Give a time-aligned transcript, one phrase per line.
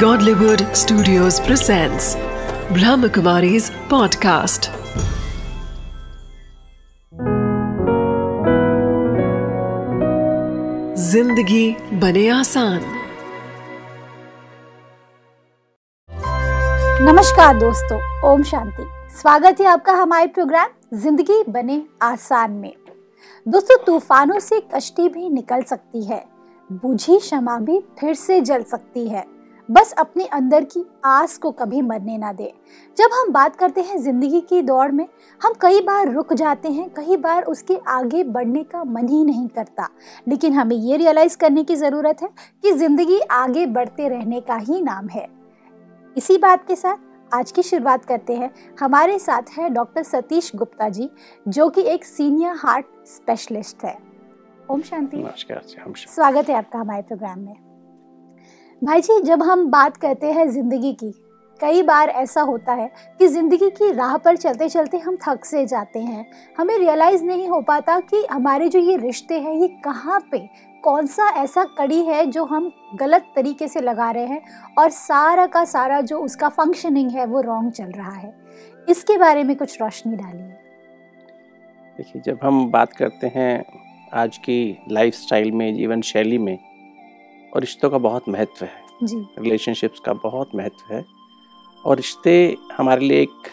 [0.00, 2.06] Godlywood Studios presents
[2.76, 4.66] Brahmakumari's podcast.
[11.02, 12.80] ज़िंदगी बने आसान
[17.00, 18.84] नमस्कार दोस्तों, ओम शांति।
[19.20, 22.72] स्वागत है आपका हमारे प्रोग्राम ज़िंदगी बने आसान में।
[23.46, 26.24] दोस्तों, तूफानों से कश्ती भी निकल सकती है,
[26.70, 29.35] बुझी क्षमा भी फिर से जल सकती है।
[29.68, 32.52] बस अपने अंदर की आस को कभी मरने ना दे।
[32.98, 35.06] जब हम बात करते हैं ज़िंदगी की दौड़ में
[35.40, 39.48] हम कई बार रुक जाते हैं कई बार उसके आगे बढ़ने का मन ही नहीं
[39.48, 39.88] करता।
[40.28, 42.28] लेकिन हमें ये रियलाइज़ करने की ज़रूरत है
[42.62, 45.26] कि ज़िंदगी आगे बढ़ते रहने का ही नाम है।
[46.16, 50.88] इसी बात के साथ आज की शुरुआत करते हैं। हमारे साथ है डॉक्टर सतीश गुप्ता
[50.88, 51.10] जी
[51.48, 53.98] जो कि एक सीनियर हार्ट स्पेशलिस्ट है।
[54.70, 57.65] ओम शांति। नमस्कार स्वागत है आपका हमारे प्रोग्राम में।
[58.82, 61.10] भाई जी, जब हम बात करते हैं ज़िंदगी की,
[61.60, 65.64] कई बार ऐसा होता है कि ज़िंदगी की राह पर चलते चलते हम थक से
[65.66, 66.26] जाते हैं।
[66.58, 70.38] हमें रियलाइज़ नहीं हो पाता कि हमारे जो ये रिश्ते हैं, ये कहाँ पे?
[70.84, 74.42] कौन सा ऐसा कड़ी है जो हम गलत तरीके से लगा रहे हैं
[74.78, 78.34] और सारा का सारा जो उसका फंक्शनिंग है, वो रॉन्ग चल रहा है।
[78.88, 80.54] इसके बारे में कुछ रोशनी डालिए।
[81.98, 83.64] देखिए, जब हम बात करते हैं
[84.14, 86.58] आज की लाइफस्टाइल में जीवन शैली में
[87.56, 88.84] और रिश्तों का बहुत महत्व है।
[89.38, 91.04] रिलेशनशिप्स का बहुत महत्व है।
[91.84, 92.32] और रिश्ते
[92.72, 93.48] हमारे लिए एक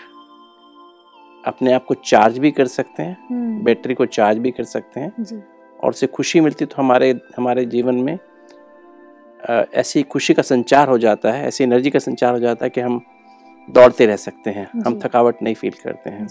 [1.44, 5.00] अपने आप को चार्ज भी कर सकते हैं हम्म, बैटरी को चार्ज भी कर सकते
[5.00, 5.36] हैं। जी।
[5.84, 8.18] और उससे खुशी मिलती तो हमारे हमारे जीवन में
[9.74, 12.82] ऐसी खुशी का संचार हो जाता है ऐसी एनर्जी का संचार हो जाता है कि
[12.82, 13.02] हम
[13.70, 16.28] दौड़ते रह सकते हैं हम थकावट नहीं फील करते हैं।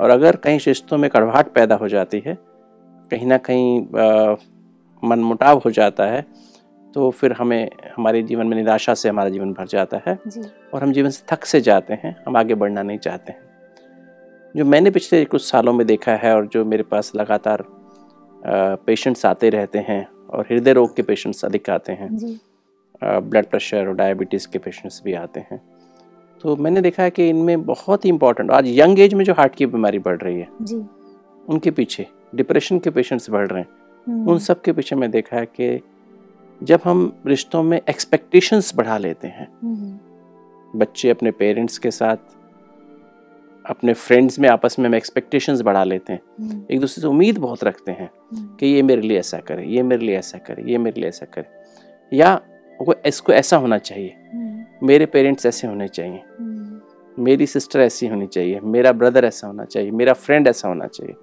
[0.00, 2.38] और अगर कहीं रिश्तों में कड़वाहट पैदा हो जाती है
[3.10, 4.36] कहीं ना कहीं अ,
[5.02, 6.26] मनमुटाव हो जाता है
[6.94, 10.42] तो फिर हमें हमारे जीवन में निराशा से हमारा जीवन भर जाता है। जी।
[10.74, 13.40] और हम जीवन से थक से जाते हैं हम आगे बढ़ना नहीं चाहते हैं।
[14.56, 17.64] जो मैंने पिछले कुछ सालों में देखा है और जो मेरे पास लगातार
[18.86, 22.08] पेशेंट्स आते रहते हैं और हृदय रोग के पेशेंट्स अधिक आते हैं
[23.02, 25.60] ब्लड प्रेशर और डायबिटीज़ के पेशेंट्स भी आते हैं।
[26.42, 29.54] तो मैंने देखा है कि इनमें बहुत ही इंपॉर्टेंट आज यंग एज में जो हार्ट
[29.54, 30.76] की बीमारी बढ़ रही है जी।
[31.48, 33.68] उनके पीछे डिप्रेशन के पेशेंट्स बढ़ रहे हैं।
[34.06, 35.80] हम्म, उन सब के पीछे मैं देखा है कि
[36.60, 39.48] जब हम रिश्तों में एक्सपेक्टेशंस बढ़ा लेते हैं
[40.74, 42.16] बच्चे अपने पेरेंट्स के साथ
[43.64, 47.38] अपने फ्रेंड्स में आपस में हम एक्सपेक्टेशंस बढ़ा लेते हैं। हम्म, एक दूसरे से उम्मीद
[47.38, 50.62] बहुत रखते हैं हम्म, कि ये मेरे लिए ऐसा करे ये मेरे लिए ऐसा करे
[50.72, 52.34] ये मेरे लिए ऐसा करे। या
[52.80, 56.22] वो इसको ऐसा होना चाहिए। हम्म, मेरे पेरेंट्स ऐसे होने चाहिए।
[57.16, 61.14] मेरी सिस्टर ऐसी होनी चाहिए मेरा ब्रदर ऐसा होना चाहिए मेरा फ्रेंड ऐसा होना चाहिए।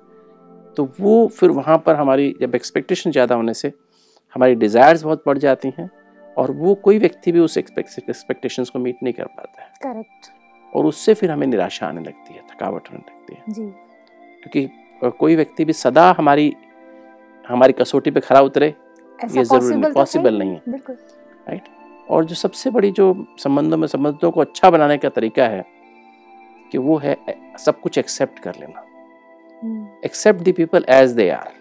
[0.77, 3.71] तो वो फिर वहाँ पर हमारी जब एक्सपेक्टेशन ज़्यादा होने से
[4.35, 5.89] हमारी डिज़ायर्स बहुत बढ़ जाती हैं
[6.37, 10.31] और वो कोई व्यक्ति भी उस एक्सपेक्टेशंस को मीट नहीं कर पाता है। करेक्ट
[10.73, 13.65] और उससे फिर हमें निराशा आने लगती है थकावट होने लगती है। जी।
[14.43, 16.53] क्योंकि कोई व्यक्ति भी सदा हमारी
[17.45, 20.95] हमारी कसौटी पे खरा उतरे ये ज़रूरी नहीं तो पॉसिबल नहीं है। बिल्कुल।
[21.49, 21.63] राइट
[22.09, 25.65] और जो सबसे बड़ी जो संबंधों में संबंधों को अच्छा बनाने का तरीका है
[26.71, 27.15] कि वो है
[27.59, 28.85] सब कुछ एक्सेप्ट कर लेना।
[30.05, 31.51] Accept the people as they are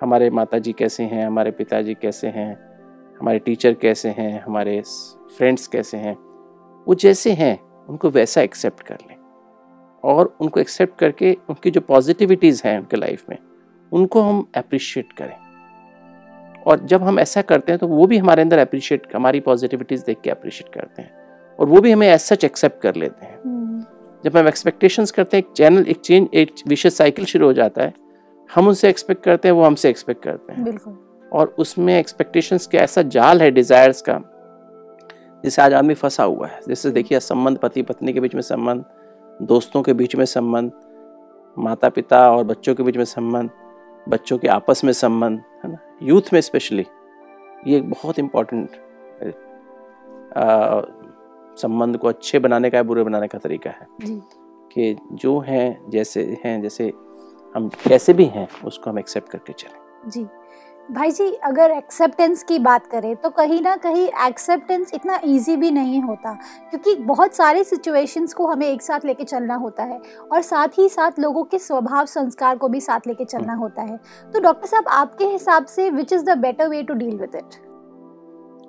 [0.00, 2.52] हमारे माता जी कैसे हैं हमारे पिताजी कैसे हैं
[3.20, 4.80] हमारे टीचर कैसे हैं हमारे
[5.38, 6.14] फ्रेंड्स कैसे हैं
[6.88, 9.16] वो जैसे हैं उनको वैसा एक्सेप्ट कर लें।
[10.04, 13.36] और उनको एक्सेप्ट करके उनकी जो पॉजिटिविटीज़ हैं उनके लाइफ में
[13.92, 15.36] उनको हम अप्रिशिएट करें।
[16.66, 20.20] और जब हम ऐसा करते हैं तो वो भी हमारे अंदर अप्रिशिएट हमारी पॉजिटिविटीज़ देख
[20.20, 21.10] के अप्रिशिएट करते हैं।
[21.58, 23.84] और वो भी हमें एज सच एक्सेप्ट कर लेते हैं। हम्म,
[24.24, 27.82] जब हम एक्सपेक्टेशंस करते हैं एक चैनल एक चेंज एक विशेष साइकिल शुरू हो जाता
[27.82, 28.09] है
[28.54, 30.98] हम उनसे एक्सपेक्ट करते हैं वो हमसे एक्सपेक्ट करते हैं। बिल्कुल।
[31.32, 34.20] और उसमें एक्सपेक्टेशंस का ऐसा जाल है डिजायर्स का
[35.44, 38.84] जिससे आज आदमी फंसा हुआ है। जैसे देखिए संबंध पति पत्नी के बीच में संबंध
[39.42, 40.72] दोस्तों के बीच में संबंध
[41.58, 43.50] माता पिता और बच्चों के बीच में संबंध
[44.08, 45.78] बच्चों के आपस में संबंध है ना?
[46.02, 46.86] यूथ में स्पेशली
[47.66, 48.68] ये एक बहुत इम्पोर्टेंट
[51.56, 54.20] संबंध को अच्छे बनाने का या बुरे बनाने का तरीका है। जी।
[54.72, 56.92] कि जो हैं जैसे हैं जैसे
[57.54, 60.26] हम कैसे भी हैं उसको हम एक्सेप्ट करके चलें। जी।
[60.88, 65.70] भाई जी अगर एक्सेप्टेंस की बात करें तो कहीं ना कहीं एक्सेप्टेंस इतना इजी भी
[65.70, 66.32] नहीं होता
[66.70, 70.00] क्योंकि बहुत सारे सिचुएशंस को हमें एक साथ लेके चलना होता है
[70.32, 73.96] और साथ ही साथ लोगों के स्वभाव संस्कार को भी साथ लेके चलना होता है।
[74.32, 77.54] तो डॉक्टर साहब आपके हिसाब से which is the better way to deal with it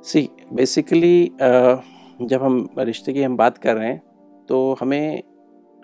[0.06, 4.02] see basically जब हम रिश्ते की हम बात कर रहे हैं
[4.50, 5.24] तो हमें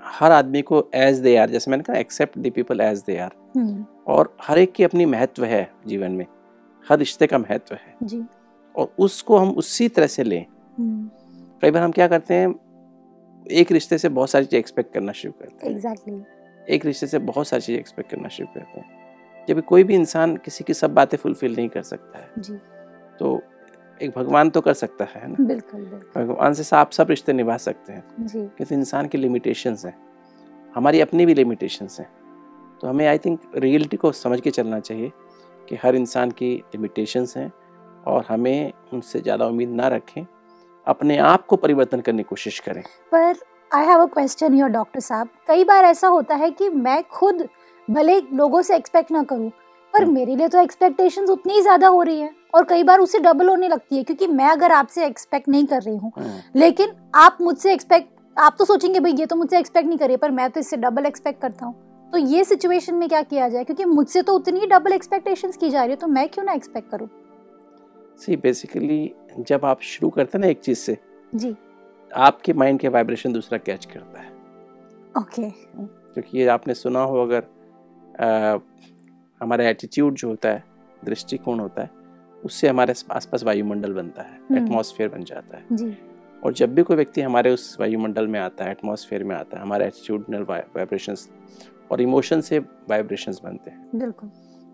[0.07, 3.31] हर आदमी को एज दे आर जैसे मैंने कहा accept the people as they are
[4.07, 6.25] और हर एक की अपनी महत्व है जीवन में।
[6.89, 8.24] हर रिश्ते का महत्व है। जी।
[8.75, 10.45] और उसको हम उसी तरह से लें।
[10.80, 11.09] हम्म,
[11.62, 12.56] कई बार हम क्या करते हैं
[13.51, 16.24] एक रिश्ते से बहुत सारी चीज़ एक्सपेक्ट करना शुरू करते हैं। एग्जैक्टली
[16.69, 18.98] एक रिश्ते से बहुत सारी चीज़ एक्सपेक्ट करना शुरू करते हैं।
[19.48, 22.53] जब कोई भी इंसान किसी की सब बातें फुलफिल नहीं कर सकता है जी।
[23.19, 23.42] तो
[24.01, 25.35] एक भगवान तो कर सकता है ना?
[25.39, 29.95] बिल्कुल बिल्कुल। भगवान से आप सब रिश्ते निभा सकते हैं। क्योंकि इंसान की लिमिटेशंस हैं।
[30.75, 32.09] हमारी अपनी भी लिमिटेशंस हैं।
[32.81, 35.11] तो हमें आई थिंक रियलिटी को समझ के चलना चाहिए
[35.69, 37.51] कि हर इंसान की लिमिटेशंस हैं
[38.07, 40.25] और हमें उनसे ज़्यादा उम्मीद ना रखें।
[40.88, 43.35] अपने आप को परिवर्तन करने की कोशिश करें। पर
[43.71, 47.47] I have a question your doctor साहब। कई बार ऐसा होता है कि मैं खुद
[47.88, 49.51] भले लोगों से एक्सपेक्ट ना करूँ
[49.97, 52.99] पर हम्म। मेरे लिए तो एक्सपेक्टेशंस उतनी ही ज़्यादा हो रही है और कई बार
[52.99, 56.39] उससे डबल होने लगती है क्योंकि मैं अगर आपसे एक्सपेक्ट नहीं कर रही हूँ हम्म,
[56.55, 60.31] लेकिन आप मुझसे एक्सपेक्ट आप तो सोचेंगे भाई ये तो मुझसे एक्सपेक्ट नहीं करिए पर
[60.31, 61.75] मैं तो इससे डबल एक्सपेक्ट करता हूँ।
[62.11, 63.63] तो ये सिचुएशन में क्या किया जाए?
[63.63, 66.53] क्योंकि मुझसे तो उतनी ही डबल एक्सपेक्टेशंस की जा रही है तो मैं क्यों ना
[66.53, 67.07] एक्सपेक्ट करूँ?
[68.19, 70.97] सी बेसिकली जब आप शुरू करते हैं ना एक चीज़ से
[71.33, 71.55] जी।
[72.11, 74.29] आपके माइंड के वाइब्रेशन दूसरा कैच करता है।
[75.15, 75.51] Okay okay.
[76.13, 77.47] क्योंकि ये आपने सुना हो अगर
[79.42, 80.63] हमारा एटीट्यूड जो होता है
[81.06, 81.89] दृष्टिकोण होता है
[82.45, 85.98] उससे हमारे आसपास वायुमंडल बनता है हम्म। एटमॉस्फेयर बन जाता है। जी।
[86.44, 89.63] और जब भी कोई व्यक्ति हमारे उस वायुमंडल में आता है एटमॉस्फेयर में आता है
[89.63, 91.30] हमारे एटीट्यूडनल वाइब्रेशंस
[91.92, 94.30] और इमोशन से वाइब्रेशंस बनते हैं। बिल्कुल।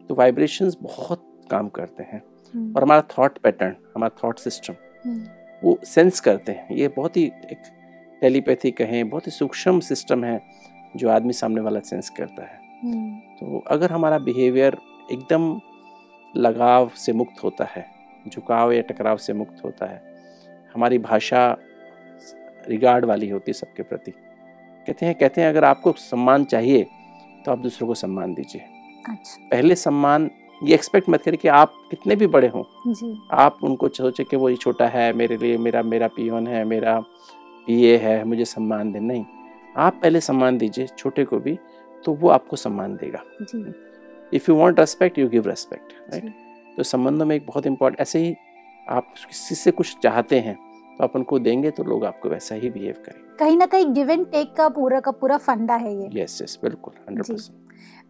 [0.09, 2.23] तो वाइब्रेशंस बहुत काम करते हैं।
[2.55, 4.73] हम्म, और हमारा थॉट पैटर्न हमारा थॉट सिस्टम
[5.05, 5.23] हम्म,
[5.63, 7.61] वो सेंस करते हैं। ये बहुत ही एक
[8.21, 10.41] टेलीपैथी कहें बहुत ही सूक्ष्म सिस्टम है
[10.95, 14.77] जो आदमी सामने वाला सेंस करता है। हम्म, तो अगर हमारा बिहेवियर
[15.11, 15.59] एकदम
[16.35, 17.85] लगाव से मुक्त होता है
[18.27, 20.01] झुकाव या टकराव से मुक्त होता है
[20.75, 21.45] हमारी भाषा
[22.69, 26.83] रिगार्ड वाली होती है सबके प्रति। कहते हैं कहते हैं अगर आपको सम्मान चाहिए
[27.45, 28.61] तो आप दूसरों को सम्मान दीजिए।
[29.09, 30.29] अच्छा। पहले सम्मान
[30.61, 32.63] ये एक्सपेक्ट मत करिए कि आप कितने भी बड़े हों
[33.37, 36.99] आप उनको सोचे कि वो ये छोटा है मेरे लिए मेरा मेरा पियोन है मेरा
[37.67, 39.25] पीए है मुझे सम्मान दे। नहीं
[39.77, 41.57] आप पहले सम्मान दीजिए छोटे को भी
[42.05, 43.23] तो वो आपको सम्मान देगा।
[44.33, 46.33] If you want respect you give respect right
[46.77, 48.35] तो संबंधों में एक बहुत इंपॉर्टेंट ऐसे ही
[48.87, 50.55] आप किसी से कुछ चाहते हैं
[50.97, 54.09] तो आप उनको देंगे तो लोग आपको वैसा ही बिहेव करेंगे। कहीं ना कहीं गिव
[54.11, 57.62] एंड टेक का पूरा का पूरा फंडा है ये। यस यस बिल्कुल हंड्रेड परसेंट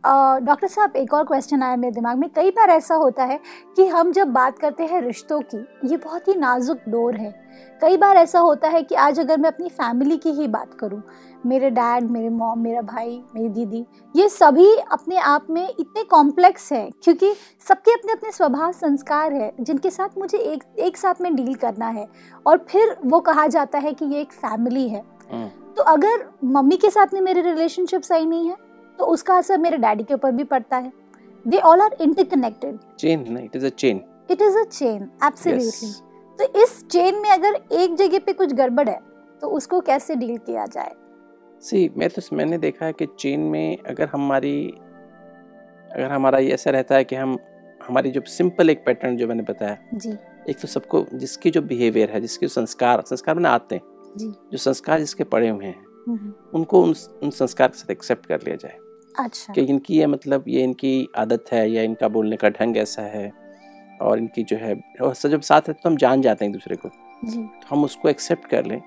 [0.04, 3.40] डॉक्टर साहब एक और क्वेश्चन आया मेरे दिमाग में। कई बार ऐसा होता है
[3.76, 7.32] कि हम जब बात करते हैं रिश्तों की ये बहुत ही नाजुक डोर है।
[7.82, 11.02] कई बार ऐसा होता है कि आज अगर मैं अपनी फैमिली की ही बात करूँ
[11.46, 13.86] मेरे डैड मेरे मॉम मेरा भाई मेरी दीदी
[14.16, 17.34] ये सभी अपने आप में इतने कॉम्प्लेक्स हैं क्योंकि
[17.68, 21.88] सबके अपने अपने स्वभाव संस्कार है जिनके साथ मुझे एक एक साथ में डील करना
[21.88, 22.08] है।
[22.46, 26.78] और फिर वो कहा जाता है कि ये एक फैमिली है। हम्म, तो अगर मम्मी
[26.78, 28.56] के साथ में मेरे रिलेशनशिप सही नहीं है
[29.00, 30.92] तो उसका असर मेरे डैडी के ऊपर भी पड़ता है।
[31.46, 34.02] They all are interconnected chain नहीं it is a chain
[34.32, 35.92] it is a chain absolutely
[36.40, 39.00] तो इस चेन में अगर एक जगह पे कुछ गड़बड़ है
[39.42, 40.92] तो उसको कैसे डील किया जाए?
[41.64, 44.56] सी मैं तो मैंने देखा है कि चेन में अगर हमारी
[45.90, 47.38] अगर हमारा ये ऐसा रहता है कि हम
[47.88, 50.12] हमारी जो सिंपल एक पैटर्न जो मैंने बताया जी।
[50.50, 54.58] एक तो सबको जिसकी जो बिहेवियर है जिसके संस्कार संस्कार में आते हैं जी। जो
[54.58, 56.94] संस्कार जिसके पड़े हुए हैं हम्म, उनको उन
[57.24, 58.78] उन संस्कार के साथ एक्सेप्ट कर लिया जाए।
[59.20, 63.02] अच्छा। कि इनकी ये मतलब ये इनकी आदत है या इनका बोलने का ढंग ऐसा
[63.02, 63.32] है
[64.02, 66.76] और इनकी जो है और जब साथ रहते तो हम जान जाते हैं एक दूसरे
[66.76, 66.90] को।
[67.26, 68.82] जी। तो हम उसको एक्सेप्ट कर लें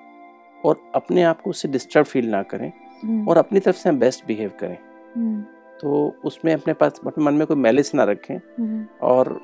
[0.65, 2.73] और अपने आप को उससे डिस्टर्ब फील ना करें
[3.03, 4.77] हम्म, और अपनी तरफ़ से हम बेस्ट बिहेव करें।
[5.17, 5.43] हम्म,
[5.81, 9.41] तो उसमें अपने पास अपने मन में कोई मैलिस ना रखें हम्म, और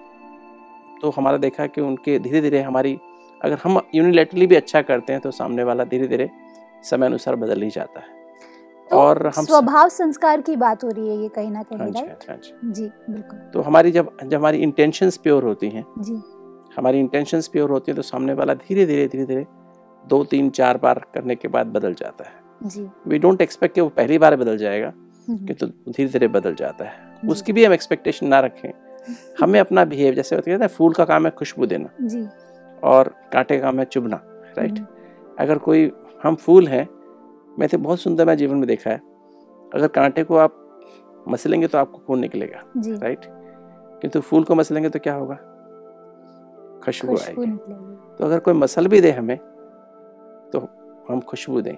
[1.03, 2.99] तो हमारा देखा कि उनके धीरे धीरे हमारी
[3.45, 6.31] अगर हम यूनिलेटरली भी अच्छा करते हैं तो सामने वाला धीरे धीरे
[6.91, 8.21] समय अनुसार बदल ही जाता है।
[8.91, 11.93] तो और हम स्वभाव संस्कार की बात हो रही है ये कहीं ना हाँ कहीं
[11.93, 15.85] जी राइट हाँ जी। जी बिल्कुल। तो हमारी जब जब हमारी इंटेंशंस प्योर होती हैं
[15.99, 16.21] जी।
[16.77, 19.47] हमारी इंटेंशंस प्योर होती हैं तो सामने वाला धीरे धीरे धीरे धीरे
[20.05, 23.81] दो तीन चार बार करने के बाद बदल जाता है। जी। वी डोंट एक्सपेक्ट कि
[23.81, 24.93] वो पहली बार बदल जाएगा
[25.29, 28.71] हम्म, कि तो धीरे धीरे बदल जाता है। उसकी भी हम एक्सपेक्टेशन ना रखें।
[29.41, 32.27] हमें अपना बिहेव जैसे होता है फूल का काम है खुशबू देना। जी।
[32.83, 34.21] और कांटे का काम है चुभना
[34.59, 34.87] राइट हम्म,
[35.39, 35.91] अगर कोई
[36.23, 36.87] हम फूल हैं
[37.59, 39.01] मैं तो बहुत सुंदर मैं जीवन में देखा है।
[39.73, 40.59] अगर कांटे को आप
[41.29, 43.27] मसलेंगे तो आपको खून निकलेगा राइट
[44.03, 45.35] किंतु फूल को मसलेंगे तो क्या होगा?
[46.85, 47.47] खुशबू आएगी।
[48.17, 49.37] तो अगर कोई मसल भी दे हमें
[50.53, 50.59] तो
[51.09, 51.75] हम खुशबू दें।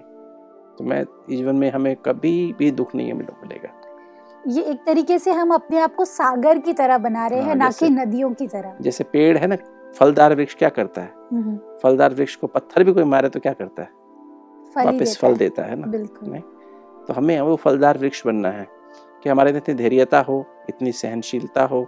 [0.77, 3.69] तो मैं जीवन में हमें कभी भी दुख नहीं हमें मिलेगा।
[4.47, 7.55] ये एक तरीके से हम अपने आप को सागर की तरह बना रहे हाँ, हैं
[7.55, 9.57] ना कि नदियों की तरह। जैसे पेड़ है ना
[9.95, 11.13] फलदार वृक्ष क्या करता है?
[11.31, 13.87] हम्म, फलदार वृक्ष को पत्थर भी कोई मारे तो क्या करता ही?
[14.77, 15.87] वापस फल देता है ना?
[15.87, 16.41] बिल्कुल। नहीं?
[17.07, 18.67] तो हमें वो फलदार वृक्ष बनना है
[19.23, 21.85] कि हमारे अंदर इतनी धैर्यता हो इतनी सहनशीलता हो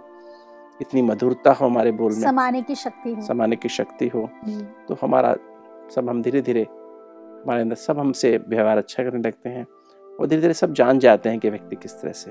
[0.80, 4.28] इतनी मधुरता हो हमारे बोल में। समाने की शक्ति है। समाने की शक्ति हो।
[4.88, 5.34] तो हमारा
[5.94, 9.66] सब हम धीरे धीरे हमारे अंदर सब हमसे व्यवहार अच्छा करने लगते हैं
[10.20, 12.30] और धीरे धीरे सब जान जाते हैं कि व्यक्ति किस तरह से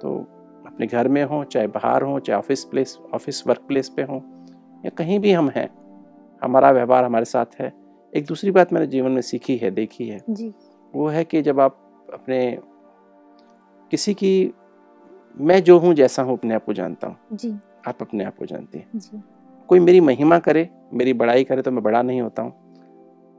[0.00, 0.18] तो
[0.66, 4.16] अपने घर में हो चाहे बाहर हो चाहे office place office work place पे हो
[4.84, 5.68] या कहीं भी हम हैं
[6.42, 7.72] हमारा व्यवहार हमारे साथ है।
[8.14, 10.52] एक दूसरी बात मैंने जीवन में सीखी है देखी है। जी।
[10.94, 11.78] वो है कि जब आप
[12.14, 12.58] अपने
[13.90, 14.52] किसी की
[15.40, 18.78] मैं जो हूँ जैसा हूँ अपने आप को जानता हूँ। आप अपने आप को जानते
[18.78, 19.22] हैं।
[19.68, 22.52] कोई मेरी महिमा करे मेरी बड़ाई करे तो मैं बड़ा नहीं होता हूँ।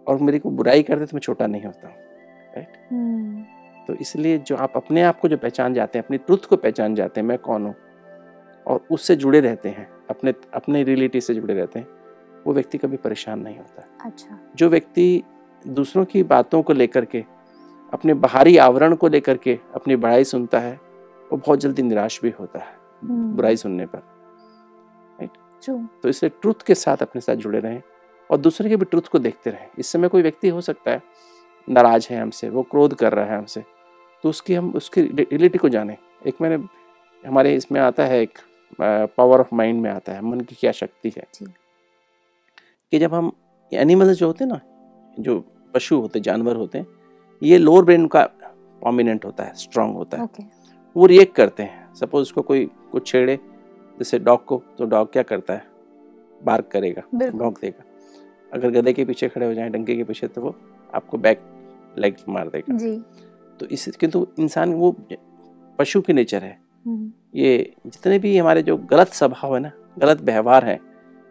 [0.08, 1.96] और मेरी को बुराई कर दे तो मैं छोटा नहीं होता हूँ।
[2.56, 3.44] राइट हम्म,
[3.88, 6.96] तो इसलिए जो आप अपने आप को जो पहचान जाते हैं अपनी ट्रुथ को पहचान
[6.96, 7.76] जाते हैं मैं कौन हूँ?
[8.68, 11.88] और उससे जुड़े रहते हैं अपने अपने रियलिटी से जुड़े रहते हैं।
[12.46, 15.24] वो व्यक्ति कभी परेशान नहीं होता। अच्छा। जो व्यक्ति
[15.66, 17.24] दूसरों की बातों को लेकर के
[17.94, 20.80] अपने बाहरी आवरण को लेकर के अपनी बड़ाई सुनता है
[21.32, 22.74] वो बहुत जल्दी निराश भी होता है
[23.04, 24.14] हम्म, बुराई सुनने पर।
[25.62, 27.82] तो इसलिए ट्रुथ के साथ अपने साथ जुड़े रहें
[28.30, 31.02] और दूसरे के भी ट्रुथ को देखते रहें। इस समय कोई व्यक्ति हो सकता है
[31.68, 33.64] नाराज़ है हमसे वो क्रोध कर रहा है हमसे
[34.24, 35.98] तो उसकी हम उसकी रियलिटी को जाने।
[36.28, 36.56] एक मैंने
[37.24, 38.40] हमारे इसमें आता है एक
[38.80, 41.46] पावर ऑफ़ माइंड में आता है मन की क्या शक्ति है। जी।
[42.92, 43.32] कि जब हम
[43.72, 44.60] एनिमल्स जो होते हैं ना
[45.20, 45.40] जो
[45.74, 46.88] पशु होते हैं जानवर होते हैं
[47.42, 50.44] ये लोअर ब्रेन का प्रोमिनेंट होता है स्ट्रांग होता है। ओके
[50.96, 53.36] वो रिएक्ट करते हैं। सपोज़ उसको कोई कुछ छेड़े
[53.98, 55.64] जैसे डॉग को तो डॉग क्या करता है?
[56.44, 57.84] बार्क करेगा। भौंक देगा।
[58.54, 60.56] अगर गधे के पीछे खड़े हो जाए डंके के पीछे तो वो
[60.94, 61.42] आपको बैक
[61.98, 62.96] लेग मार देगा। जी।
[63.60, 64.96] तो इस किंतु इंसान वो
[65.80, 70.22] पशु की नेचर है। हम्म, ये जितने भी हमारे जो गलत स्वभाव है ना गलत
[70.22, 70.80] व्यवहार है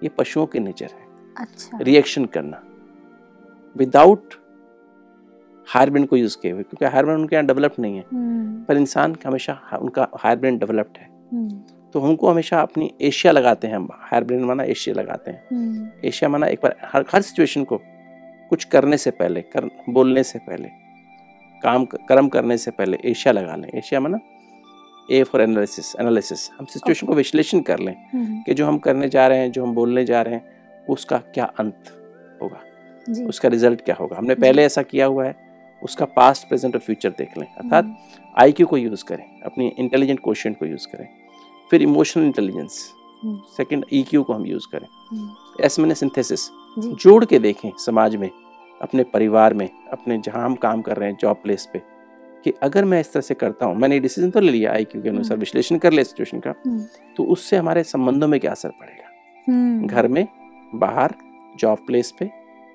[0.02, 1.03] ये पशुओं की नेचर है।
[1.36, 2.62] अच्छा। रिएक्शन करना।
[3.76, 4.34] विदाउट
[5.68, 9.14] हायर को यूज़ किए हुए क्योंकि हायर उनके यहाँ डेवलप नहीं है। हम्म, पर इंसान
[9.14, 11.48] का हमेशा उनका हायर डेवलप्ड है। हम्म,
[11.92, 16.30] तो हमको हमेशा अपनी एशिया लगाते हैं हम। हायर माना एशिया लगाते हैं। हम्म, एशिया
[16.30, 17.80] माना एक बार हर हर सिचुएशन को
[18.50, 20.68] कुछ करने से पहले कर बोलने से पहले
[21.62, 24.18] काम कर्म करने से पहले एशिया लगा लें। एशिया माना
[25.10, 29.08] ए फॉर एनालिसिस एनालिसिस हम सिचुएशन को विश्लेषण कर लें हम्म, कि जो हम करने
[29.08, 30.53] जा रहे हैं जो हम बोलने जा रहे हैं
[30.88, 31.90] उसका क्या अंत
[32.42, 32.60] होगा?
[33.06, 34.16] जी। उसका रिज़ल्ट क्या होगा?
[34.16, 35.42] हमने पहले ऐसा किया हुआ है
[35.82, 37.94] उसका पास्ट प्रेजेंट और फ्यूचर देख लें। अर्थात हम्म,
[38.36, 41.08] आईक्यू को यूज़ करें अपनी इंटेलिजेंट क्वेश्चन को यूज़ करें
[41.70, 42.78] फिर इमोशनल इंटेलिजेंस
[43.56, 44.86] सेकंड ईक्यू को हम यूज़ करें।
[45.60, 46.48] एस मैंने सिंथेसिस
[46.78, 48.30] जोड़ के देखें समाज में
[48.80, 51.82] अपने परिवार में अपने जहाँ हम काम कर रहे हैं जॉब प्लेस पे
[52.44, 55.08] कि अगर मैं इस तरह से करता हूँ मैंने डिसीज़न तो ले लिया आईक्यू के
[55.08, 56.84] अनुसार हम्म। विश्लेषण कर लिया सिचुएशन का हम्म,
[57.16, 59.86] तो उससे हमारे संबंधों में क्या असर पड़ेगा?
[59.86, 60.26] घर में
[60.78, 61.14] बाहर
[61.58, 62.30] जॉब प्लेस पे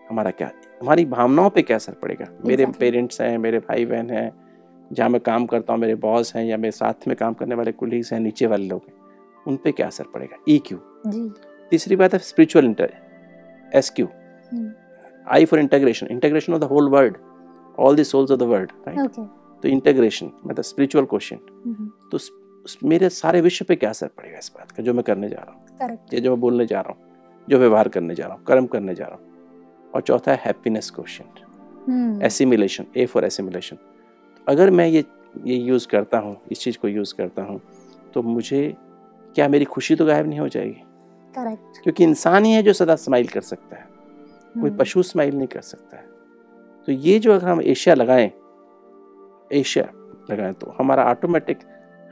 [0.09, 0.51] हमारा क्या
[0.81, 2.25] हमारी भावनाओं पे क्या असर पड़ेगा?
[2.45, 4.31] मेरे पेरेंट्स हैं मेरे भाई बहन हैं
[4.91, 7.71] जहाँ मैं काम करता हूँ मेरे बॉस हैं या मेरे साथ में काम करने वाले
[7.71, 8.93] कुलीग्स हैं नीचे वाले लोग हैं
[9.47, 10.37] उन पे क्या असर पड़ेगा?
[10.49, 10.77] ई क्यू
[11.71, 12.93] तीसरी बात है spiritual inter
[13.75, 14.07] S Q
[15.27, 17.17] I for integration integration of the whole world
[17.79, 19.11] all the souls of the world right
[19.63, 24.51] तो इंटीग्रेशन मतलब स्पिरिचुअल क्वेश्चन हम्म, तो मेरे सारे विश्व पे क्या असर पड़ेगा इस
[24.57, 25.97] बात का जो मैं करने जा रहा हूँ?
[26.13, 27.08] या जो मैं बोलने जा रहा हूँ?
[27.49, 30.89] जो व्यवहार करने जा रहा हूँ कर्म करने जा रहा हूँ। और चौथा है happiness
[30.95, 33.77] question assimilation A for assimilation
[34.47, 35.03] अगर मैं ये
[35.45, 37.59] ये यूज़ करता हूँ इस चीज़ को यूज़ करता हूँ
[38.13, 38.61] तो मुझे
[39.35, 40.81] क्या मेरी खुशी तो गायब नहीं हो जाएगी?
[41.35, 43.83] करेक्ट क्योंकि इंसान ही है जो सदा स्माइल कर सकता है।
[44.53, 46.05] कोई हम्म, पशु स्माइल नहीं कर सकता है।
[46.87, 48.31] तो ये जो अगर हम एशिया लगाएँ
[49.51, 49.83] एशिया
[50.31, 51.59] लगाएँ तो हमारा ऑटोमेटिक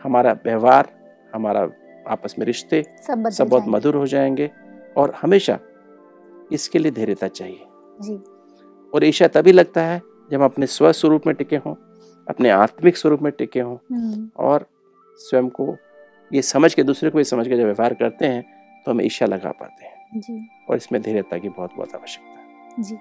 [0.03, 0.89] हमारा व्यवहार
[1.35, 1.67] हमारा
[2.07, 4.49] आपस में रिश्ते सब सब बहुत मधुर हो जाएँगे।
[4.97, 5.57] और हमेशा
[6.51, 7.65] इसके लिए धैर्यता चाहिए।
[8.01, 8.13] जी।
[8.93, 10.01] और ईर्ष्या तभी लगता है
[10.31, 11.73] जब अपने स्व स्वरूप में टिके हों
[12.27, 14.65] अपने आत्मिक स्वरूप में टिके हों हम्म, और
[15.19, 15.75] स्वयं को
[16.31, 18.43] ये समझ के दूसरे को ये समझ के जब व्यवहार करते हैं
[18.85, 20.39] तो हम ईर्ष्या लगा पाते हैं। जी।
[20.69, 22.97] और इसमें धैर्यता की बहुत बहुत आवश्यकता है। जी।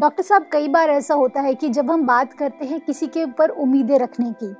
[0.00, 3.24] डॉक्टर साहब कई बार ऐसा होता है कि जब हम बात करते हैं किसी के
[3.24, 4.54] ऊपर उम्मीदें रखने की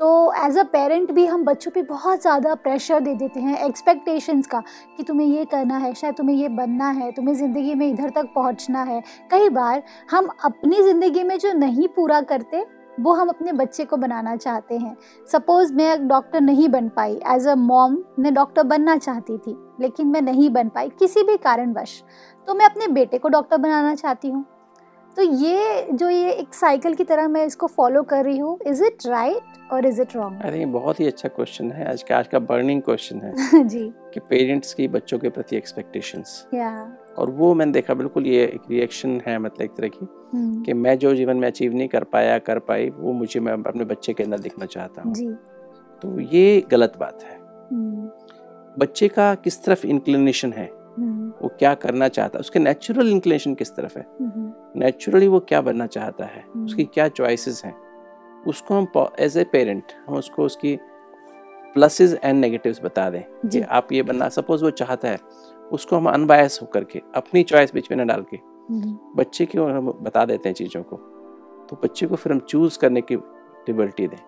[0.00, 4.46] तो एज अ पेरेंट भी हम बच्चों पे बहुत ज़्यादा प्रेशर दे देते हैं एक्सपेक्टेशंस
[4.46, 4.62] का
[4.96, 8.32] कि तुम्हें ये करना है, शायद तुम्हें ये बनना है, तुम्हें ज़िंदगी में इधर तक
[8.34, 12.64] पहुँचना है। कई बार हम अपनी ज़िंदगी में जो नहीं पूरा करते,
[12.98, 14.96] वो हम अपने बच्चे को बनाना चाहते हैं।
[15.28, 19.56] सपोज़ मैं एक डॉक्टर नहीं बन पाई एज अ मॉम मैं डॉक्टर बनना चाहती थी,
[19.80, 22.02] लेकिन मैं नहीं बन पाई किसी भी कारणवश
[22.48, 24.44] तो मैं अपने बेटे को डॉक्टर बनाना चाहती हूँ।
[25.16, 28.82] तो ये जो ये एक साइकिल की तरह मैं इसको फॉलो कर रही हूँ इज़
[28.84, 32.28] इट राइट और इज़ इट रॉन्ग अरे बहुत ही अच्छा क्वेश्चन है। आज का आज
[32.28, 33.82] का बर्निंग क्वेश्चन है जी।
[34.14, 36.70] कि पेरेंट्स की बच्चों के प्रति एक्सपेक्टेशंस या
[37.18, 40.72] और वो मैंने देखा बिल्कुल ये एक रिएक्शन है मतलब एक तरह की हम्म, कि
[40.72, 44.12] मैं जो जीवन में अचीव नहीं कर पाया कर पाई वो मुझे मैं अपने बच्चे
[44.12, 45.28] के अंदर दिखना चाहता हूँ। जी।
[46.02, 47.36] तो ये गलत बात है।
[47.72, 48.10] हम्म,
[48.78, 50.70] बच्चे का किस तरफ़ इंक्लिनेशन है?
[51.58, 54.06] क्या करना चाहता है उसके नेचुरल इंक्लेशन किस तरफ़ है?
[54.76, 56.44] नेचुरली वो क्या बनना चाहता है?
[56.54, 57.74] हम्म। उसकी क्या चॉइसेस हैं?
[58.46, 60.78] उसको हम एज ए पेरेंट हम उसको उसकी
[61.74, 65.18] प्लसेस एंड नेगेटिव्स बता दें कि आप ये बनना सपोज़ वो चाहता है
[65.72, 68.38] उसको हम अनबायस होकर के अपनी चॉइस बीच में ना डाल के
[69.16, 70.96] बच्चे की हम बता देते हैं चीज़ों को
[71.70, 73.16] तो बच्चे को फिर हम चूज़ करने की
[73.68, 74.18] लिबर्टी दें।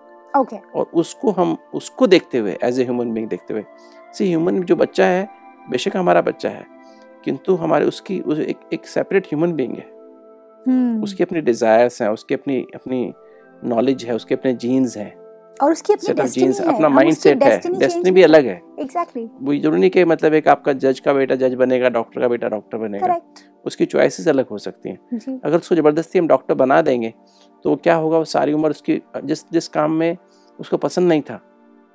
[0.40, 3.64] ओके और उसको हम उसको देखते हुए एज ए ह्यूमन बींग देखते हुए
[4.14, 5.28] सी ह्यूमन जो बच्चा है
[5.70, 6.73] बेशक हमारा बच्चा है
[7.24, 9.92] किंतु हमारे उसकी उस एक एक सेपरेट ह्यूमन बीइंग है।
[11.02, 13.12] उसकी अपनी डिजायर्स हैं उसकी अपनी अपनी
[13.64, 15.12] नॉलेज है उसके अपने जीन्स हैं।
[15.62, 18.46] और उसकी अपनी सेट ऑफ़ डेस्टिनी जीन्स है। अपना माइंड सेट है। डेस्टिनी भी अलग
[18.46, 22.20] है। एग्जैक्टली वो ज़रूरी नहीं कि मतलब एक आपका जज का बेटा जज बनेगा डॉक्टर
[22.20, 26.28] का बेटा डॉक्टर बनेगा। करेक्ट उसकी चॉइसेस अलग हो सकती हैं। अगर उसको ज़बरदस्ती हम
[26.28, 27.12] डॉक्टर बना देंगे
[27.64, 28.18] तो क्या होगा?
[28.18, 30.16] वो सारी उम्र उसकी जिस जिस काम में
[30.58, 31.40] उसको पसंद नहीं था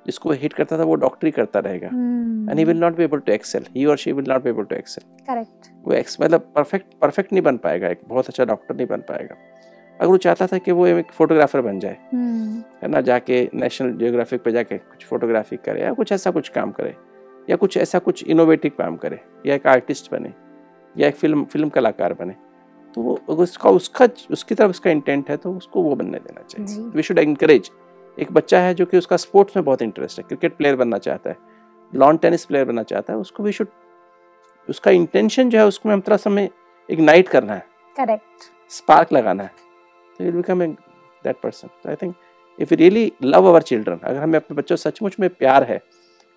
[0.06, 3.32] जिसको हिट करता था वो डॉक्टरी करता रहेगा। And he will not be able to
[3.32, 6.94] excel he और she will not be able to excel correct वो एक्स मतलब परफेक्ट
[7.00, 9.36] परफेक्ट नहीं बन पाएगा एक बहुत अच्छा डॉक्टर नहीं बन पाएगा।
[10.00, 11.96] अगर वो चाहता था कि वो एक फोटोग्राफर बन जाए
[12.82, 16.70] है ना जाके नेशनल जियोग्राफिक पे जाके कुछ फोटोग्राफी करे या कुछ ऐसा कुछ काम
[16.70, 16.94] करे
[17.50, 20.32] या कुछ ऐसा कुछ इनोवेटिव काम करे या एक आर्टिस्ट बने
[20.96, 22.34] या एक फ़िल्म फ़िल्म कलाकार बने
[22.96, 26.88] तो वो उसका उसका उसकी तरफ़ उसका इंटेंट है तो उसको वो बनने देना चाहिए।
[26.90, 27.70] वी शुड एनकरेज
[28.18, 31.30] एक बच्चा है जो कि उसका स्पोर्ट्स में बहुत इंटरेस्ट है क्रिकेट प्लेयर बनना चाहता
[31.30, 31.36] है
[31.92, 33.68] लॉन टेनिस प्लेयर बनना चाहता है उसको वी शुड
[34.68, 36.48] उसका इंटेंशन जो है उसको हम थोड़ा समय
[36.88, 37.64] इग्नाइट करना है।
[37.96, 39.50] करेक्ट स्पार्क लगाना है।
[40.18, 40.66] तो you become
[41.24, 42.14] that person I think
[42.58, 45.80] if you really love our children अगर हमें अपने बच्चों से सचमुच में प्यार है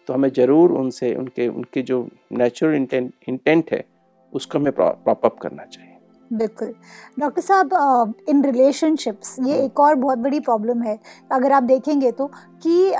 [0.07, 3.83] तो हमें ज़रूर उनसे उनके उनके जो नेचुरल इंटेंट इंटेंट है
[4.33, 5.92] उसको हमें प्रॉप अप करना चाहिए।
[6.33, 6.73] बिल्कुल
[7.19, 10.97] डॉक्टर साहब इन रिलेशनशिप्स ये हम्म। एक और बहुत बड़ी प्रॉब्लम है
[11.31, 12.27] अगर आप देखेंगे तो
[12.63, 12.93] कि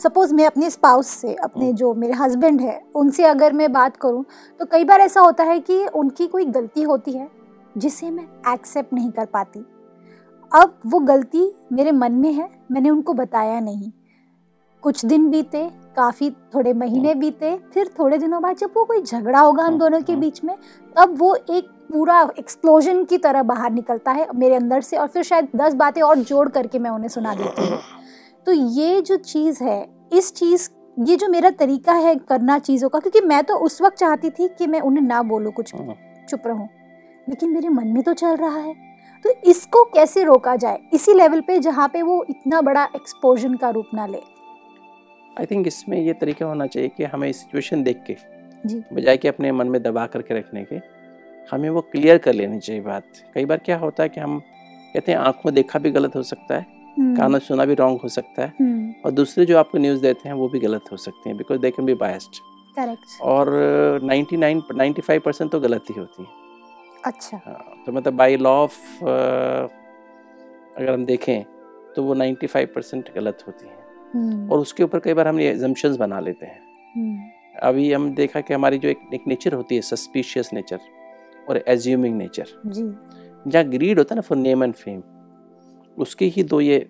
[0.00, 3.96] सपोज़ मैं अपने स्पाउस से अपने हम्म। जो मेरे हस्बैंड है उनसे अगर मैं बात
[3.96, 4.24] करूँ
[4.60, 7.28] तो कई बार ऐसा होता है कि उनकी कोई गलती होती है
[7.76, 9.64] जिसे मैं एक्सेप्ट नहीं कर पाती
[10.52, 13.90] अब वो गलती मेरे मन में है मैंने उनको बताया नहीं
[14.82, 19.40] कुछ दिन बीते काफ़ी थोड़े महीने बीते फिर थोड़े दिनों बाद जब वो कोई झगड़ा
[19.40, 20.56] होगा हम हम्म, दोनों के हम्म। बीच में
[20.96, 25.22] तब वो एक पूरा एक्सप्लोजन की तरह बाहर निकलता है मेरे अंदर से और फिर
[25.22, 27.78] शायद दस बातें और जोड़ करके मैं उन्हें सुना देती हूँ।
[28.46, 30.68] तो ये जो चीज़ है इस चीज़
[30.98, 34.48] ये जो मेरा तरीका है करना चीज़ों का क्योंकि मैं तो उस वक्त चाहती थी
[34.48, 35.94] कि मैं उन्हें ना बोलूँ कुछ भी हम्म।
[36.28, 36.68] चुप रहूँ
[37.28, 38.74] लेकिन मेरे मन में तो चल रहा है।
[39.24, 40.78] तो इसको कैसे रोका जाए?
[40.92, 44.20] इसी लेवल पे जहाँ पे वो इतना बड़ा एक्सपोजन का रूप ना ले।
[45.36, 48.16] आई थिंक इसमें ये तरीका होना चाहिए कि हमें सिचुएशन देख के
[48.94, 50.78] बजाय कि अपने मन में दबा करके रखने के
[51.50, 53.04] हमें वो क्लियर कर लेनी चाहिए बात।
[53.34, 54.38] कई बार क्या होता है कि हम
[54.94, 56.66] कहते हैं आँखों में देखा भी गलत हो सकता है
[56.98, 60.28] हम्म, कानों सुना भी रॉन्ग हो सकता है हम्म, और दूसरे जो आपको न्यूज़ देते
[60.28, 62.40] हैं वो भी गलत हो सकती हैं because they can be biased
[62.76, 63.50] correct और
[64.02, 66.28] 99 95 परसेंट तो गलत ही होती है।
[67.04, 71.42] अच्छा। हाँ, तो मतलब बाई लॉ ऑफ़ अगर हम देखें
[71.96, 73.76] तो वो 95 परसेंट गलत होती हैं।
[74.14, 76.64] हम्म, और उसके ऊपर कई बार हम ये एजम्पन्स बना लेते हैं।
[77.62, 80.78] अभी हम देखा कि हमारी जो एक, एक नेचर होती है सस्पिशियस नेचर
[81.48, 82.46] और एज्यूमिंग नेचर
[83.46, 85.02] जहाँ ग्रीड होता है ना फॉर नेम एंड फेम
[85.98, 86.86] उसकी ही दो ये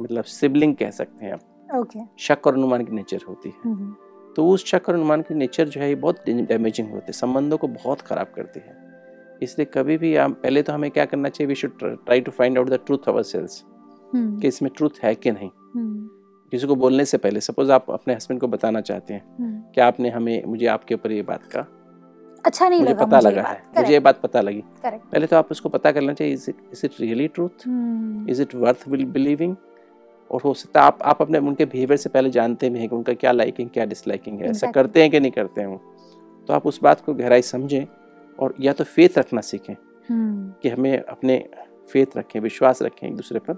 [0.00, 3.94] मतलब सिबलिंग कह सकते हैं आप। ओके शक और अनुमान की नेचर होती है। हम्म,
[4.36, 7.58] तो उस शक और अनुमान की नेचर जो है ये बहुत डैमेजिंग होती है संबंधों
[7.58, 8.76] को बहुत खराब करती है।
[9.42, 11.48] इसलिए कभी भी हम पहले तो हमें क्या करना चाहिए?
[11.48, 13.62] We should try to find out the truth ourselves
[14.14, 16.08] कि इसमें ट्रूथ है कि नहीं। हम्म,
[16.52, 19.80] किसी को बोलने से पहले सपोज़ आप अपने हस्बैंड को बताना चाहते हैं हम्म। कि
[19.80, 21.66] आपने हमें मुझे आपके ऊपर ये बात का
[22.44, 25.10] अच्छा नहीं मुझे लगा पता मुझे लगा। है मुझे ये बात पता लगी। correct.
[25.12, 27.66] पहले तो आप उसको पता करना चाहिए is it is it really truth?
[27.66, 29.56] Hmm, is it worth believing?
[30.30, 32.96] और हो सकता है आप आप अपने उनके बिहेवियर से पहले जानते भी हैं कि
[32.96, 34.70] उनका क्या लाइकिंग क्या डिसलाइकिंग है ऐसा.
[34.70, 35.80] करते हैं कि नहीं करते हैं वो?
[36.48, 37.86] तो आप उस बात को गहराई समझें
[38.38, 39.74] और या तो फेथ रखना सीखें
[40.10, 41.48] हम्म, कि हमें अपने
[41.92, 43.54] फेथ रखें विश्वास रखें एक दूसरे पर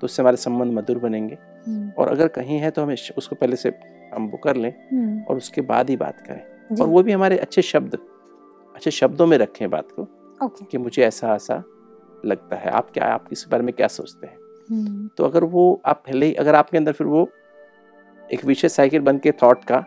[0.00, 3.56] तो उससे हमारे संबंध मधुर बनेंगे। हम्म, और अगर कहीं है तो हमें उसको पहले
[3.56, 3.72] से
[4.14, 7.62] हम वो कर लें और उसके बाद ही बात करें। और वो भी हमारे अच्छे
[7.62, 7.98] शब्द
[8.74, 10.02] अच्छे शब्दों में रखें बात को
[10.40, 11.62] ओके कि मुझे ऐसा ऐसा
[12.24, 14.36] लगता है। आप क्या आप इस बारे में क्या सोचते हैं?
[14.70, 17.28] हम्म, तो अगर वो आप पहले ही अगर आपके अंदर फिर वो
[18.32, 19.84] एक विशेष साइकिल बन के थॉट का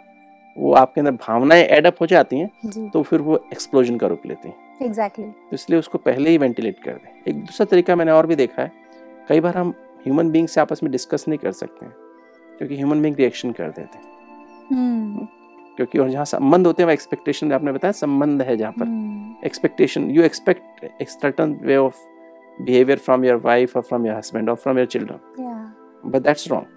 [0.57, 4.47] वो आपके अंदर भावनाएँ एडअप हो जाती हैं तो फिर वो एक्सप्लोजन का रूप लेती
[4.49, 8.27] हैं। एग्जैक्टली तो इसलिए उसको पहले ही वेंटिलेट कर दें। एक दूसरा तरीका मैंने और
[8.27, 8.71] भी देखा है
[9.29, 11.93] कई बार हम ह्यूमन बींग से आपस में डिस्कस नहीं कर सकते हैं
[12.57, 14.13] क्योंकि ह्यूमन बींग रिएक्शन कर देते हैं।
[14.71, 15.27] हम्म,
[15.77, 20.09] क्योंकि और जहाँ संबंध होते हैं वहाँ एक्सपेक्टेशन आपने बताया संबंध है जहाँ पर। Expectation
[20.11, 21.95] you expect certain way of
[22.61, 26.73] behaviour from your wife और फ्रॉम योर हस्बैंड और from your children but that's wrong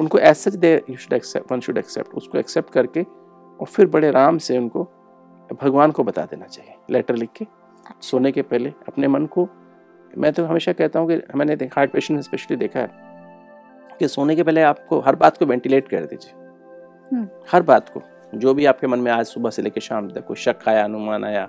[0.00, 3.86] उनको as such they you should accept one should accept उसको एक्सेप्ट करके और फिर
[3.86, 4.84] बड़े आराम से उनको
[5.62, 9.48] भगवान को बता देना चाहिए लेटर लिख के। अच्छा। सोने के पहले अपने मन को
[10.18, 12.90] मैं तो हमेशा कहता हूँ कि मैंने हार्ट पेशेंट स्पेशली देखा है
[13.98, 16.32] कि सोने के पहले आपको हर बात को वेंटिलेट कर दीजिए।
[17.52, 18.02] हर बात को
[18.34, 21.24] जो भी आपके मन में आज सुबह से लेकर शाम तक कोई शक आया अनुमान
[21.24, 21.48] आया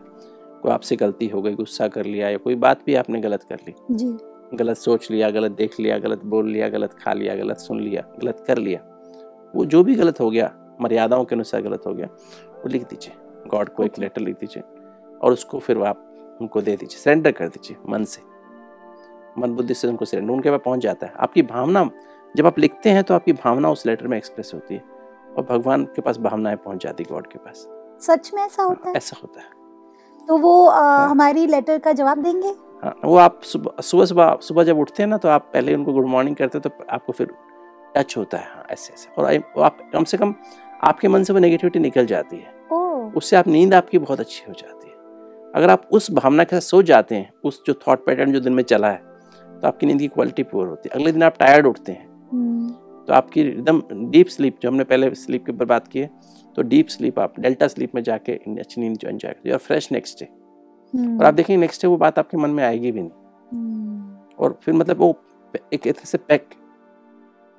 [0.61, 3.59] कोई आपसे गलती हो गई गुस्सा कर लिया या कोई बात भी आपने गलत कर
[3.67, 7.57] ली। जी। गलत सोच लिया गलत देख लिया गलत बोल लिया गलत खा लिया गलत
[7.57, 8.79] सुन लिया गलत कर लिया
[9.55, 13.13] वो जो भी गलत हो गया मर्यादाओं के अनुसार गलत हो गया वो लिख दीजिए।
[13.49, 14.63] गॉड को एक लेटर लिख दीजिए
[15.19, 18.21] और उसको फिर आप उनको दे दीजिए सरेंडर कर दीजिए मन से।
[19.37, 21.89] मन बुद्धि से उनको सरेंडर उनके पास पहुँच जाता है। आपकी भावना
[22.35, 24.92] जब आप लिखते हैं तो आपकी भावना उस लेटर में एक्सप्रेस होती है।
[25.37, 27.67] और भगवान के पास भावनाएँ पहुँच जाती गॉड के पास।
[28.01, 28.95] सच में ऐसा होता है?
[28.95, 32.53] ऐसा होता है। तो वो अ, हमारी लेटर का जवाब देंगे?
[32.83, 35.93] हाँ वो आप सुबह सुबह सुबह सुबह जब उठते हैं ना तो आप पहले उनको
[35.93, 37.33] गुड मॉर्निंग करते हो तो आपको फिर
[37.95, 40.33] टच होता है। हाँ ऐसे ऐसे। और आप कम से कम
[40.83, 42.77] आपके मन से वो नेगेटिविटी निकल जाती है। ओ।
[43.17, 46.61] उससे आप नींद आपकी बहुत अच्छी हो जाती है। अगर आप उस भावना के साथ
[46.61, 49.01] सो जाते हैं उस जो थॉट पैटर्न जो दिन में चला है
[49.61, 52.73] तो आपकी नींद की क्वालिटी पुअर होती है। अगले दिन आप टायर्ड उठते हैं। हम्म,
[53.07, 56.09] तो आपकी एकदम डीप स्लीप जो हमने पहले स्लीप के ऊपर बात की है
[56.55, 60.19] तो डीप स्लीप आप डेल्टा स्लीप में जाके अच्छी नींद जो एंजॉय करते फ्रेश नेक्स्ट
[60.19, 60.27] डे
[60.93, 63.11] हम्म, और आप देखेंगे नेक्स्ट डे वो बात आपके मन में आएगी भी नहीं।
[63.51, 65.15] हम्म, और फिर मतलब वो
[65.73, 66.47] एक तरह से पैक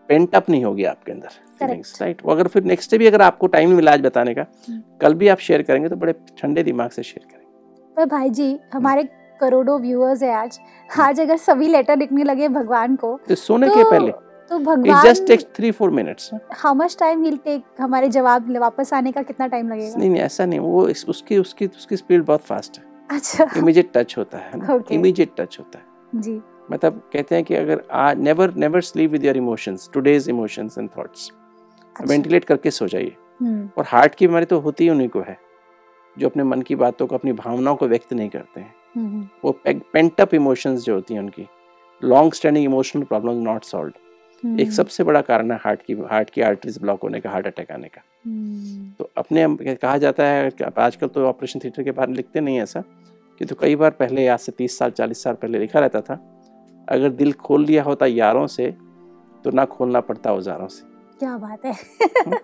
[0.09, 1.67] पेंट अप नहीं होगी आपके अंदर
[2.01, 5.15] राइट अगर फिर नेक्स्ट डे भी अगर आपको टाइम मिला आज बताने का हम्म। कल
[5.15, 9.03] भी आप शेयर करेंगे तो बड़े ठंडे दिमाग से शेयर करेंगे। पर भाई जी हमारे
[9.41, 10.59] करोड़ों व्यूअर्स है आज।
[11.01, 14.13] आज अगर सभी लेटर लिखने लगे भगवान को तो सोने के तो- पहले।
[14.55, 18.95] तो भगवान just takes three four minutes how much time will take हमारे जवाब वापस
[18.95, 19.97] आने का कितना टाइम लगेगा?
[19.97, 23.90] नहीं नहीं ऐसा नहीं वो इस- उसकी उसकी उसकी स्पीड बहुत फास्ट है। अच्छा। इमीडिएट
[23.95, 24.67] टच होता है ना?
[24.67, 25.29] Okay.
[25.40, 26.40] टच होता है। जी।
[26.73, 30.90] मतलब कहते हैं कि अगर आज never never sleep with your emotions today's emotions and
[30.99, 31.33] thoughts
[32.09, 35.38] ventilate करके सो जाइए। हम्म, और हार्ट की बीमारी तो होती ही उन्हीं को है
[36.19, 39.61] जो अपने मन की बातों को अपनी भावनाओं को व्यक्त नहीं करते हैं। हम्म, वो
[39.67, 41.49] पेंट अप इमोशंस जो होती हैं उनकी
[42.05, 44.04] long standing emotional problem not solve हम्म,
[44.61, 47.71] एक सबसे बड़ा कारण है हार्ट की हार्ट की आर्टरीज ब्लॉक होने का हार्ट अटैक
[47.73, 52.17] आने का। हम्म, तो अपने कहा जाता है आजकल तो ऑपरेशन थिएटर के बारे में
[52.17, 52.81] लिखते नहीं है ऐसा
[53.41, 56.19] कि तो कई बार पहले आज से तीस साल चालीस साल पहले लिखा रहता था
[56.89, 58.71] अगर दिल खोल लिया होता यारों से
[59.45, 61.74] तो ना खोलना पड़ता औजारों से। क्या बात है।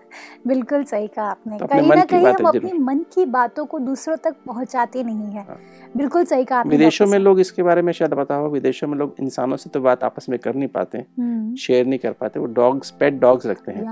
[0.47, 4.15] बिल्कुल सही कहा आपने। तो कहीं ना कहीं हम। अपनी मन की बातों को दूसरों
[4.17, 5.57] तक पहुंचाते नहीं है। हाँ।
[5.97, 8.97] बिल्कुल सही कहा आपने विदेशों में लोग इसके बारे में शायद पता हो विदेशों में
[8.97, 12.39] लोग इंसानों से तो बात आपस में कर नहीं पाते हम्म, शेयर नहीं कर पाते
[12.39, 13.85] वो डॉग्स पेट डॉग्स रखते हैं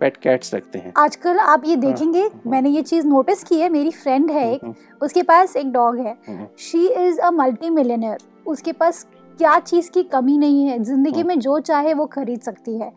[0.00, 3.68] पेट कैट्स रखते हैं। आजकल आप ये देखेंगे हाँ। मैंने ये चीज़ नोटिस की है
[3.68, 7.70] मेरी फ्रेंड है एक हम्म, उसके पास एक डॉग है। Hmm, she is a multi
[7.70, 9.06] millionaire उसके पास
[9.38, 12.92] क्या चीज़ की कमी नहीं है ज़िंदगी हाँ। में जो चाहे वो खरीद सकती है।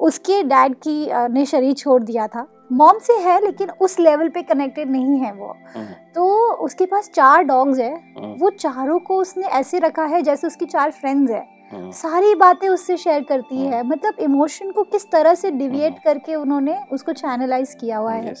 [0.00, 4.42] उसके डैड की ने शरीर छोड़ दिया था। मॉम से है लेकिन उस लेवल पे
[4.42, 9.16] कनेक्टेड नहीं है वो। हम्म, तो उसके पास चार डॉग्स है। हम्म, वो चारों को
[9.16, 13.66] उसने ऐसे रखा है जैसे उसकी चार फ्रेंड्स है। हम्म, सारी बातें उससे शेयर करती
[13.68, 18.34] हाँ। मतलब इमोशन को किस तरह से डिविएट। करके उन्होंने उसको चैनलाइज किया हुआ है।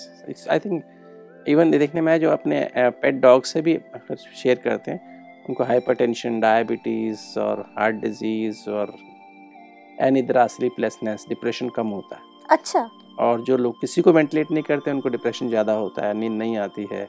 [0.50, 0.82] आई थिंक
[1.48, 3.78] इवन देखने में जो अपने पेट डॉग से भी
[4.36, 8.92] शेयर करते हैं उनको हाइपरटेंशन डायबिटीज़ और हार्ट डिज़ीज़ और
[10.00, 14.90] एनिद्रा स्लीपलेसनेस डिप्रेशन कम होता है। अच्छा। और जो लोग किसी को वेंटिलेट नहीं करते
[14.90, 17.06] उनको डिप्रेशन ज़्यादा होता है नींद नहीं आती है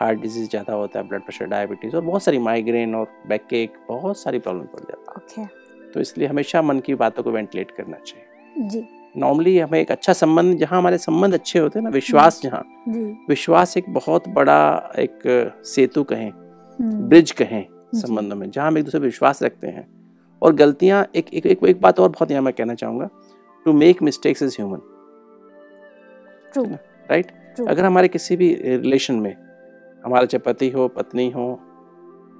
[0.00, 3.72] हार्ट डिज़ीज़ ज़्यादा होता है ब्लड प्रेशर डायबिटीज़ और बहुत सारी माइग्रेन और बैक केक
[3.88, 7.70] बहुत सारी प्रॉब्लम पड़ जाती ओके है तो इसलिए हमेशा मन की बातों को वेंटिलेट
[7.70, 11.90] करना चाहिए। जी। नॉर्मली हमें एक अच्छा संबंध जहाँ हमारे संबंध अच्छे होते हैं ना
[11.90, 12.62] विश्वास जहाँ
[13.28, 14.60] विश्वास एक बहुत बड़ा
[14.98, 15.18] एक
[15.66, 17.64] सेतु कहें हम्म, ब्रिज कहें
[17.96, 19.86] संबंधों में जहाँ हम एक दूसरे पे विश्वास रखते हैं।
[20.42, 23.08] और गलतियाँ एक एक एक, एक बात और बहुत यहाँ मैं कहना चाहूँगा।
[23.66, 24.80] To make mistakes is human
[27.10, 27.32] right
[27.68, 29.34] अगर हमारे किसी भी रिलेशन में
[30.04, 31.48] हमारा चाहे पति हो पत्नी हो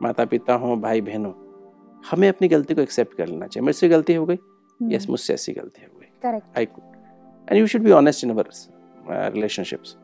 [0.03, 1.35] माता पिता हो भाई बहन हो
[2.05, 4.39] हमें अपनी गलती को एक्सेप्ट कर लेना चाहिए। मुझसे गलती हो गई?
[4.81, 6.07] यस मुझसे ऐसी गलती हो गई।
[6.57, 6.85] I could
[7.49, 8.49] and you should be honest in our
[9.35, 9.97] relationships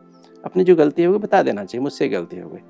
[0.44, 2.60] अपनी जो गलती हो गई बता देना चाहिए मुझसे गलती हो गई।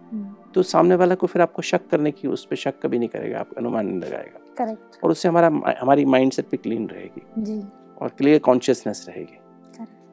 [0.57, 3.41] तो सामने वाला को फिर आपको शक करने की उस पर शक कभी नहीं करेगा
[3.41, 5.47] आप अनुमान नहीं लगाएगा। करेक्ट और उससे हमारा
[5.81, 7.59] हमारी माइंड सेट भी क्लीन रहेगी। जी।
[8.01, 9.39] और क्लियर कॉन्शियसनेस रहेगी।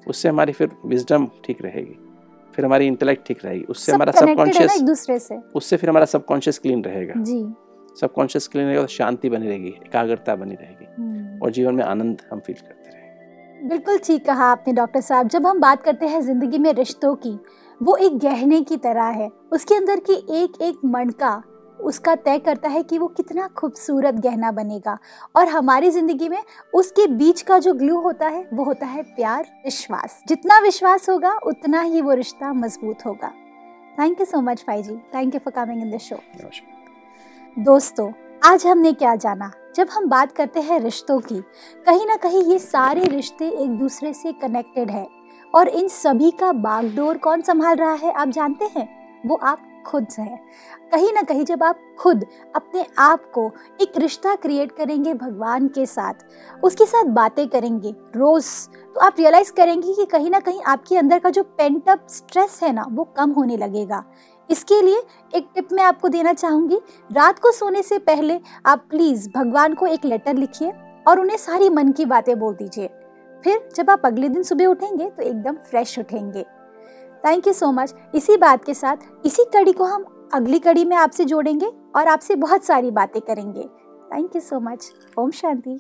[0.08, 1.98] उससे हमारी फिर विजडम ठीक रहेगी।
[2.54, 6.84] फिर हमारी इंटेलेक्ट ठीक रहेगी। उससे हमारा सबकॉन्शियस दूसरे से। उससे फिर हमारा सबकॉन्शियस क्लीन
[6.84, 7.44] रहेगा। जी।
[8.02, 12.22] सबकॉन्शियस क्लीन रहेगा तो शांति बनी रहेगी एकाग्रता बनी रहेगी। हम्म। और जीवन में आनंद
[12.32, 16.22] हम फील करते रहेंगे। बिल्कुल ठीक कहा आपने डॉक्टर साहब। जब हम बात करते हैं
[16.22, 17.38] ज़िंदगी में रिश्तों की
[17.84, 21.42] वो एक गहने की तरह है। उसके अंदर की एक एक मणका
[21.80, 24.98] उसका तय करता है कि वो कितना खूबसूरत गहना बनेगा।
[25.36, 26.44] और हमारी ज़िंदगी में
[26.74, 31.34] उसके बीच का जो ग्लू होता है वो होता है प्यार विश्वास। जितना विश्वास होगा
[31.48, 33.32] उतना ही वो रिश्ता मज़बूत होगा।
[34.00, 36.20] थैंक यू सो मच भाई जी thank you for coming in the show
[37.58, 38.12] दोस्तों
[38.44, 39.52] आज हमने क्या जाना?
[39.76, 41.42] जब हम बात करते हैं रिश्तों की
[41.86, 45.06] कहीं ना कहीं ये सारे रिश्ते एक दूसरे से कनेक्टेड है।
[45.54, 48.88] और इन सभी का बागडोर कौन संभाल रहा है, आप जानते हैं?
[49.26, 50.40] वो आप खुद से है।
[50.92, 52.24] कहीं ना कहीं जब आप खुद
[52.56, 53.46] अपने आप को
[53.82, 56.14] एक रिश्ता क्रिएट करेंगे भगवान के साथ,
[56.64, 58.46] उसके साथ बातें करेंगे रोज
[58.96, 62.60] तो आप रियलाइज़ करेंगे कि कहीं ना कहीं आपके अंदर का जो पेंट अप स्ट्रेस
[62.64, 64.04] है ना, वो कम होने लगेगा।
[64.50, 65.02] इसके लिए
[65.34, 69.86] एक टिप मैं आपको देना चाहूँगी, रात को सोने से पहले आप प्लीज़ भगवान को
[69.86, 70.74] एक लेटर लिखिए
[71.08, 72.90] और उन्हें सारी मन की बातें बोल दीजिए।
[73.44, 76.44] फिर जब आप अगले दिन सुबह उठेंगे तो एकदम फ्रेश उठेंगे।
[77.24, 80.96] थैंक यू सो मच इसी बात के साथ, इसी कड़ी को हम अगली कड़ी में
[80.98, 83.64] आपसे जोड़ेंगे और आपसे बहुत सारी बातें करेंगे।
[84.14, 85.80] थैंक यू सो मच ओम शांति।